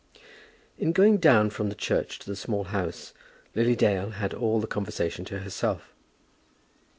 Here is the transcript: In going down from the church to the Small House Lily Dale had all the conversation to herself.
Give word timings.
In 0.79 0.93
going 0.93 1.17
down 1.19 1.51
from 1.51 1.69
the 1.69 1.75
church 1.75 2.17
to 2.17 2.25
the 2.25 2.35
Small 2.35 2.63
House 2.63 3.13
Lily 3.53 3.75
Dale 3.75 4.09
had 4.09 4.33
all 4.33 4.59
the 4.59 4.65
conversation 4.65 5.25
to 5.25 5.41
herself. 5.41 5.93